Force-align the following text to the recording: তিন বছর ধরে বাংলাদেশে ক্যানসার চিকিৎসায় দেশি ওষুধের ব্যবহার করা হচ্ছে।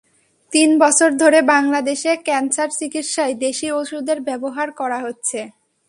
তিন 0.51 0.69
বছর 0.79 1.09
ধরে 1.21 1.39
বাংলাদেশে 1.53 2.11
ক্যানসার 2.25 2.69
চিকিৎসায় 2.79 3.33
দেশি 3.45 3.67
ওষুধের 3.71 4.19
ব্যবহার 4.27 4.67
করা 4.79 4.99
হচ্ছে। 5.05 5.39